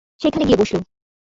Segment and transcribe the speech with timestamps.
[0.21, 0.81] সেইখানে গিয়ে বসল।